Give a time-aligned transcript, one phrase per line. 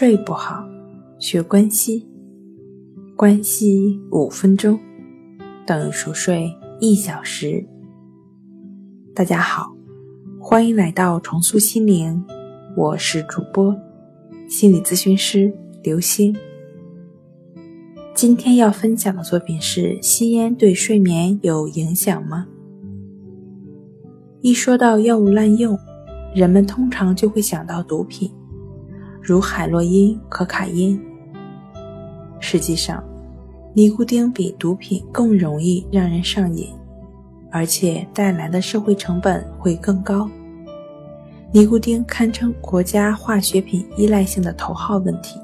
[0.00, 0.66] 睡不好，
[1.18, 2.08] 学关系，
[3.14, 4.80] 关系五分钟
[5.66, 6.50] 等于熟睡
[6.80, 7.62] 一小时。
[9.14, 9.76] 大家好，
[10.40, 12.24] 欢迎来到重塑心灵，
[12.74, 13.76] 我是主播
[14.48, 16.34] 心理咨询师刘星。
[18.14, 22.46] 今天要分享的作品是：吸烟对睡眠有影响吗？
[24.40, 25.78] 一说到药物滥用，
[26.34, 28.32] 人们通常就会想到毒品。
[29.22, 31.00] 如海洛因、可卡因。
[32.40, 33.04] 实际上，
[33.74, 36.68] 尼古丁比毒品更容易让人上瘾，
[37.50, 40.28] 而且带来的社会成本会更高。
[41.52, 45.38] 尼古丁堪称国家化学品依赖性的头号问题。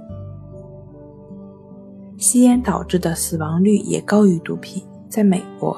[2.16, 4.82] 吸烟导致的死亡率也高于毒品。
[5.08, 5.76] 在美国，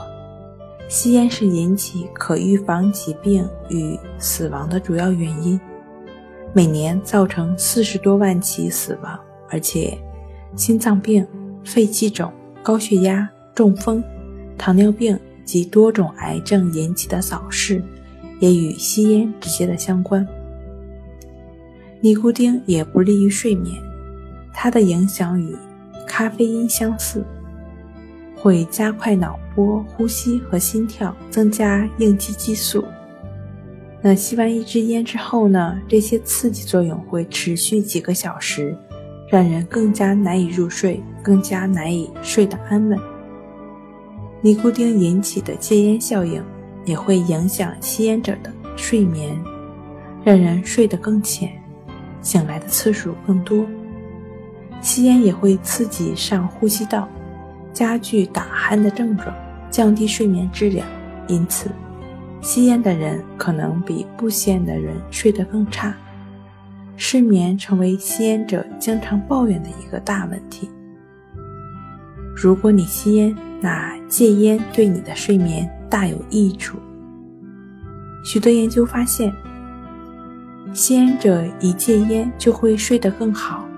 [0.88, 5.60] 吸烟是引起可预防疾病与死亡的主要原因。
[6.54, 9.96] 每年造成四十多万起死亡，而且
[10.56, 11.26] 心脏病、
[11.64, 12.32] 肺气肿、
[12.62, 14.02] 高血压、中风、
[14.56, 17.82] 糖尿病及多种癌症引起的早逝，
[18.40, 20.26] 也与吸烟直接的相关。
[22.00, 23.76] 尼古丁也不利于睡眠，
[24.54, 25.56] 它的影响与
[26.06, 27.24] 咖啡因相似，
[28.36, 32.84] 会加快脑波、呼吸和心跳，增加应激激素。
[34.00, 35.76] 那吸完一支烟之后呢？
[35.88, 38.76] 这些刺激作用会持续几个小时，
[39.28, 42.98] 让人更加难以入睡，更加难以睡得安稳。
[44.40, 46.40] 尼古丁引起的戒烟效应
[46.84, 49.36] 也会影响吸烟者的睡眠，
[50.22, 51.50] 让人睡得更浅，
[52.22, 53.66] 醒来的次数更多。
[54.80, 57.08] 吸烟也会刺激上呼吸道，
[57.72, 59.34] 加剧打鼾的症状，
[59.68, 60.86] 降低睡眠质量，
[61.26, 61.68] 因此。
[62.48, 65.94] 吸烟的人可能比不吸烟的人睡得更差，
[66.96, 70.70] 失眠成为吸烟者经常抱怨的一个大问题。
[72.34, 76.78] 如果你吸烟，那戒烟对你的睡眠大有益处。
[78.24, 79.30] 许多研究发现，
[80.72, 83.68] 吸烟者一戒烟就会睡得更好，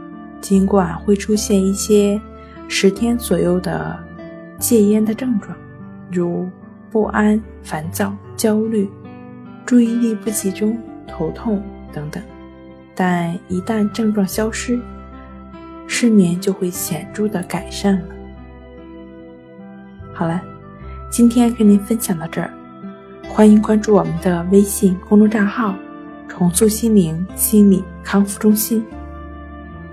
[0.40, 2.22] 尽管会出现一些
[2.68, 3.98] 十天左右的
[4.60, 5.56] 戒烟的症状，
[6.12, 6.48] 如。
[6.90, 8.90] 不安、烦躁、焦虑、
[9.64, 11.62] 注意力不集中、头痛
[11.92, 12.22] 等等，
[12.94, 14.80] 但一旦症状消失，
[15.86, 18.06] 失眠就会显著的改善了。
[20.12, 20.42] 好了，
[21.10, 22.52] 今天跟您分享到这儿，
[23.28, 25.74] 欢迎关注我们的微信公众账号
[26.28, 28.84] “重塑心灵心理康复中心”，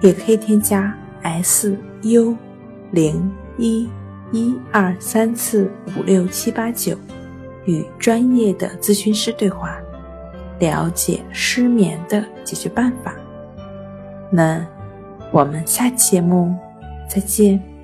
[0.01, 2.35] 也可以添加 “s u
[2.91, 3.87] 零一”。
[4.31, 6.97] 一二三四五六七八九，
[7.65, 9.77] 与专业的咨询师对话，
[10.59, 13.15] 了解失眠的解决办法。
[14.29, 14.65] 那
[15.31, 16.55] 我们下期节目
[17.09, 17.76] 再见。